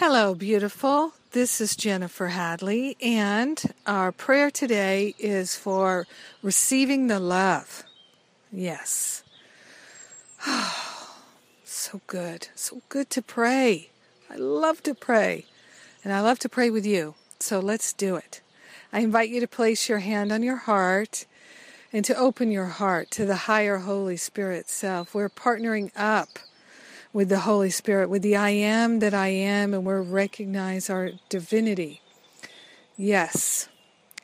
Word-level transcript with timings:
Hello, 0.00 0.34
beautiful. 0.34 1.12
This 1.32 1.60
is 1.60 1.76
Jennifer 1.76 2.28
Hadley, 2.28 2.96
and 3.02 3.62
our 3.86 4.12
prayer 4.12 4.50
today 4.50 5.14
is 5.18 5.56
for 5.56 6.06
receiving 6.42 7.08
the 7.08 7.20
love. 7.20 7.84
Yes. 8.50 9.22
Oh, 10.46 11.16
so 11.64 12.00
good. 12.06 12.48
So 12.54 12.80
good 12.88 13.10
to 13.10 13.20
pray. 13.20 13.90
I 14.30 14.36
love 14.36 14.82
to 14.84 14.94
pray, 14.94 15.44
and 16.02 16.14
I 16.14 16.20
love 16.22 16.38
to 16.38 16.48
pray 16.48 16.70
with 16.70 16.86
you. 16.86 17.14
So 17.38 17.60
let's 17.60 17.92
do 17.92 18.16
it. 18.16 18.40
I 18.94 19.00
invite 19.00 19.28
you 19.28 19.40
to 19.40 19.46
place 19.46 19.86
your 19.86 19.98
hand 19.98 20.32
on 20.32 20.42
your 20.42 20.56
heart 20.56 21.26
and 21.92 22.06
to 22.06 22.16
open 22.16 22.50
your 22.50 22.72
heart 22.80 23.10
to 23.10 23.26
the 23.26 23.36
higher 23.50 23.76
Holy 23.76 24.16
Spirit 24.16 24.70
self. 24.70 25.14
We're 25.14 25.28
partnering 25.28 25.90
up 25.94 26.38
with 27.12 27.28
the 27.28 27.40
Holy 27.40 27.70
Spirit, 27.70 28.08
with 28.08 28.22
the 28.22 28.36
I 28.36 28.50
am 28.50 29.00
that 29.00 29.14
I 29.14 29.28
am, 29.28 29.74
and 29.74 29.84
we 29.84 29.94
recognize 29.94 30.88
our 30.88 31.10
divinity. 31.28 32.00
Yes. 32.96 33.68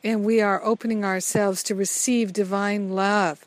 And 0.05 0.25
we 0.25 0.41
are 0.41 0.65
opening 0.65 1.05
ourselves 1.05 1.63
to 1.65 1.75
receive 1.75 2.33
divine 2.33 2.91
love, 2.91 3.47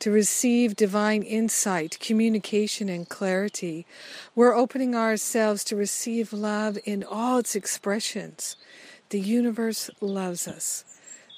to 0.00 0.10
receive 0.10 0.74
divine 0.74 1.22
insight, 1.22 1.98
communication, 2.00 2.88
and 2.88 3.08
clarity. 3.08 3.86
We're 4.34 4.54
opening 4.54 4.96
ourselves 4.96 5.62
to 5.64 5.76
receive 5.76 6.32
love 6.32 6.76
in 6.84 7.04
all 7.04 7.38
its 7.38 7.54
expressions. 7.54 8.56
The 9.10 9.20
universe 9.20 9.90
loves 10.00 10.48
us. 10.48 10.84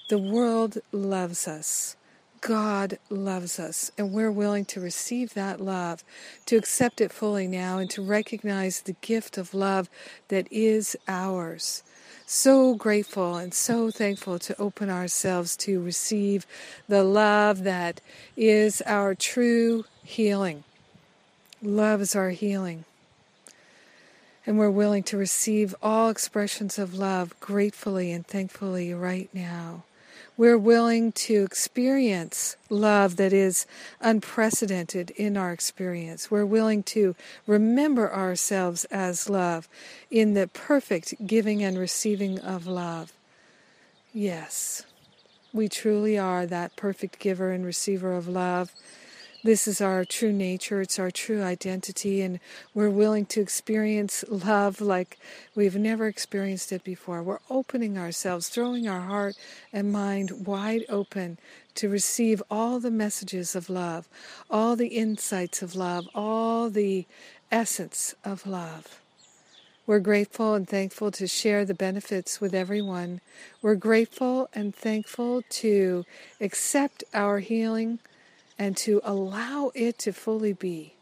The 0.08 0.18
world 0.18 0.78
loves 0.92 1.46
us. 1.46 1.96
God 2.44 2.98
loves 3.08 3.58
us, 3.58 3.90
and 3.96 4.12
we're 4.12 4.30
willing 4.30 4.66
to 4.66 4.78
receive 4.78 5.32
that 5.32 5.62
love, 5.62 6.04
to 6.44 6.56
accept 6.56 7.00
it 7.00 7.10
fully 7.10 7.48
now, 7.48 7.78
and 7.78 7.88
to 7.88 8.02
recognize 8.02 8.82
the 8.82 8.96
gift 9.00 9.38
of 9.38 9.54
love 9.54 9.88
that 10.28 10.46
is 10.52 10.94
ours. 11.08 11.82
So 12.26 12.74
grateful 12.74 13.36
and 13.36 13.54
so 13.54 13.90
thankful 13.90 14.38
to 14.40 14.60
open 14.60 14.90
ourselves 14.90 15.56
to 15.58 15.80
receive 15.80 16.46
the 16.86 17.02
love 17.02 17.64
that 17.64 18.02
is 18.36 18.82
our 18.82 19.14
true 19.14 19.86
healing. 20.02 20.64
Love 21.62 22.02
is 22.02 22.14
our 22.14 22.30
healing. 22.30 22.84
And 24.44 24.58
we're 24.58 24.68
willing 24.68 25.04
to 25.04 25.16
receive 25.16 25.74
all 25.82 26.10
expressions 26.10 26.78
of 26.78 26.92
love 26.92 27.34
gratefully 27.40 28.12
and 28.12 28.26
thankfully 28.26 28.92
right 28.92 29.30
now 29.32 29.84
we're 30.36 30.58
willing 30.58 31.12
to 31.12 31.44
experience 31.44 32.56
love 32.68 33.16
that 33.16 33.32
is 33.32 33.66
unprecedented 34.00 35.10
in 35.10 35.36
our 35.36 35.52
experience. 35.52 36.30
We're 36.30 36.44
willing 36.44 36.82
to 36.84 37.14
remember 37.46 38.12
ourselves 38.12 38.84
as 38.86 39.30
love 39.30 39.68
in 40.10 40.34
the 40.34 40.48
perfect 40.48 41.26
giving 41.26 41.62
and 41.62 41.78
receiving 41.78 42.40
of 42.40 42.66
love. 42.66 43.12
Yes, 44.12 44.84
we 45.52 45.68
truly 45.68 46.18
are 46.18 46.46
that 46.46 46.74
perfect 46.74 47.20
giver 47.20 47.50
and 47.50 47.64
receiver 47.64 48.14
of 48.14 48.26
love. 48.26 48.72
This 49.44 49.68
is 49.68 49.82
our 49.82 50.06
true 50.06 50.32
nature, 50.32 50.80
it's 50.80 50.98
our 50.98 51.10
true 51.10 51.42
identity, 51.42 52.22
and 52.22 52.40
we're 52.72 52.88
willing 52.88 53.26
to 53.26 53.42
experience 53.42 54.24
love 54.26 54.80
like 54.80 55.18
we've 55.54 55.76
never 55.76 56.06
experienced 56.06 56.72
it 56.72 56.82
before. 56.82 57.22
We're 57.22 57.40
opening 57.50 57.98
ourselves, 57.98 58.48
throwing 58.48 58.88
our 58.88 59.02
heart 59.02 59.36
and 59.70 59.92
mind 59.92 60.46
wide 60.46 60.86
open 60.88 61.36
to 61.74 61.90
receive 61.90 62.42
all 62.50 62.80
the 62.80 62.90
messages 62.90 63.54
of 63.54 63.68
love, 63.68 64.08
all 64.50 64.76
the 64.76 64.86
insights 64.86 65.60
of 65.60 65.76
love, 65.76 66.08
all 66.14 66.70
the 66.70 67.04
essence 67.52 68.14
of 68.24 68.46
love. 68.46 68.98
We're 69.86 70.00
grateful 70.00 70.54
and 70.54 70.66
thankful 70.66 71.10
to 71.10 71.26
share 71.26 71.66
the 71.66 71.74
benefits 71.74 72.40
with 72.40 72.54
everyone. 72.54 73.20
We're 73.60 73.74
grateful 73.74 74.48
and 74.54 74.74
thankful 74.74 75.42
to 75.50 76.06
accept 76.40 77.04
our 77.12 77.40
healing 77.40 77.98
and 78.58 78.76
to 78.78 79.00
allow 79.04 79.70
it 79.74 79.98
to 80.00 80.12
fully 80.12 80.52
be. 80.52 80.94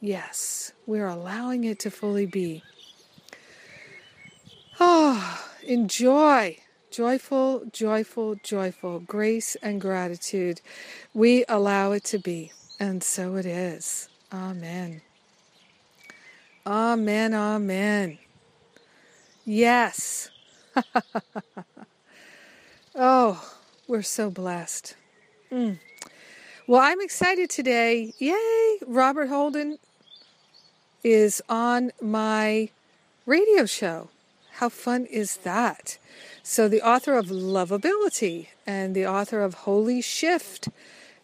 Yes, 0.00 0.72
we're 0.86 1.06
allowing 1.06 1.64
it 1.64 1.78
to 1.80 1.90
fully 1.90 2.26
be. 2.26 2.62
Oh, 4.78 5.46
enjoy. 5.62 6.58
Joyful, 6.90 7.66
joyful, 7.72 8.34
joyful. 8.36 9.00
Grace 9.00 9.56
and 9.62 9.80
gratitude. 9.80 10.60
We 11.14 11.44
allow 11.48 11.92
it 11.92 12.04
to 12.04 12.18
be. 12.18 12.52
And 12.80 13.04
so 13.04 13.36
it 13.36 13.46
is. 13.46 14.08
Amen. 14.32 15.02
Amen. 16.66 17.34
Amen. 17.34 18.18
Yes. 19.44 20.30
oh, 22.94 23.54
we're 23.86 24.02
so 24.02 24.30
blessed. 24.30 24.96
Mm. 25.52 25.78
Well, 26.70 26.80
I'm 26.80 27.00
excited 27.00 27.50
today. 27.50 28.14
Yay! 28.18 28.78
Robert 28.86 29.26
Holden 29.26 29.80
is 31.02 31.42
on 31.48 31.90
my 32.00 32.68
radio 33.26 33.66
show. 33.66 34.10
How 34.52 34.68
fun 34.68 35.06
is 35.06 35.38
that? 35.38 35.98
So, 36.44 36.68
the 36.68 36.80
author 36.80 37.18
of 37.18 37.26
Lovability 37.26 38.50
and 38.68 38.94
the 38.94 39.04
author 39.04 39.42
of 39.42 39.54
Holy 39.54 40.00
Shift 40.00 40.68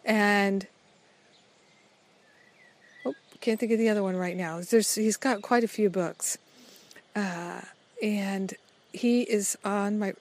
and 0.03 0.67
oh, 3.05 3.15
can't 3.39 3.57
think 3.57 3.71
of 3.71 3.79
the 3.79 3.87
other 3.87 4.03
one 4.03 4.17
right 4.17 4.35
now. 4.35 4.59
There's, 4.59 4.95
he's 4.95 5.15
got 5.15 5.41
quite 5.41 5.63
a 5.63 5.69
few 5.69 5.89
books. 5.89 6.37
Uh, 7.15 7.61
and 8.03 8.53
he 8.91 9.21
is 9.21 9.57
on 9.63 9.97
my 9.97 10.13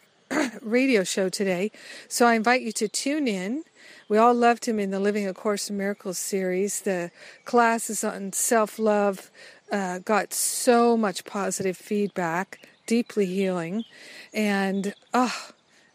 radio 0.63 1.05
show 1.05 1.29
today. 1.29 1.71
So 2.09 2.27
I 2.27 2.35
invite 2.35 2.63
you 2.63 2.73
to 2.73 2.89
tune 2.89 3.29
in 3.29 3.65
we 4.09 4.19
all 4.19 4.35
loved 4.35 4.67
him 4.67 4.79
in 4.79 4.91
the 4.91 5.01
Living 5.01 5.27
A 5.27 5.35
Course 5.35 5.69
in 5.69 5.77
Miracles 5.77 6.19
series. 6.19 6.81
The 6.81 7.11
classes 7.45 8.05
on 8.05 8.33
self 8.33 8.79
love 8.79 9.33
uh, 9.73 9.99
got 9.99 10.33
so 10.33 10.97
much 10.97 11.25
positive 11.25 11.77
feedback, 11.77 12.69
deeply 12.87 13.27
healing. 13.27 13.85
And 14.33 14.95
oh, 15.13 15.51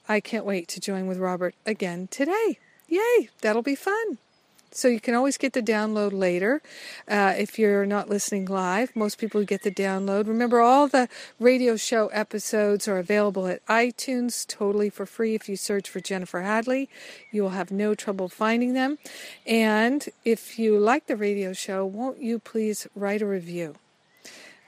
I 0.09 0.19
can't 0.19 0.45
wait 0.45 0.67
to 0.69 0.81
join 0.81 1.07
with 1.07 1.19
Robert 1.19 1.55
again 1.65 2.07
today. 2.11 2.59
Yay, 2.89 3.29
that'll 3.41 3.61
be 3.61 3.75
fun. 3.75 4.17
So 4.73 4.87
you 4.87 5.01
can 5.01 5.13
always 5.15 5.37
get 5.37 5.51
the 5.51 5.61
download 5.61 6.13
later 6.13 6.61
uh, 7.05 7.33
if 7.37 7.59
you're 7.59 7.85
not 7.85 8.09
listening 8.09 8.45
live. 8.45 8.95
Most 8.95 9.17
people 9.17 9.43
get 9.43 9.63
the 9.63 9.71
download. 9.71 10.27
Remember, 10.27 10.61
all 10.61 10.87
the 10.87 11.09
radio 11.39 11.75
show 11.75 12.07
episodes 12.07 12.87
are 12.87 12.97
available 12.97 13.47
at 13.47 13.65
iTunes 13.65 14.47
totally 14.47 14.89
for 14.89 15.05
free. 15.05 15.35
If 15.35 15.49
you 15.49 15.57
search 15.57 15.89
for 15.89 15.99
Jennifer 15.99 16.41
Hadley, 16.41 16.89
you 17.33 17.43
will 17.43 17.49
have 17.49 17.69
no 17.69 17.93
trouble 17.93 18.29
finding 18.29 18.73
them. 18.73 18.97
And 19.45 20.07
if 20.23 20.57
you 20.57 20.79
like 20.79 21.07
the 21.07 21.17
radio 21.17 21.51
show, 21.51 21.85
won't 21.85 22.21
you 22.21 22.39
please 22.39 22.87
write 22.95 23.21
a 23.21 23.27
review? 23.27 23.75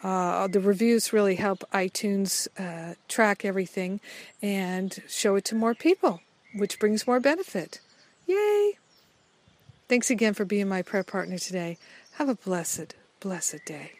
Uh, 0.04 0.48
the 0.48 0.60
reviews 0.60 1.14
really 1.14 1.36
help 1.36 1.64
iTunes 1.72 2.50
uh, 2.60 2.96
track 3.08 3.46
everything 3.46 4.02
and 4.42 5.02
show 5.08 5.38
it 5.38 5.46
to 5.46 5.56
more 5.56 5.74
people, 5.74 6.20
which 6.54 6.78
brings 6.78 7.08
more 7.08 7.22
benefit. 7.22 7.80
Yay! 8.28 8.74
Thanks 9.94 10.10
again 10.10 10.34
for 10.34 10.44
being 10.44 10.68
my 10.68 10.82
prayer 10.82 11.04
partner 11.04 11.38
today. 11.38 11.78
Have 12.14 12.28
a 12.28 12.34
blessed, 12.34 12.96
blessed 13.20 13.64
day. 13.64 13.92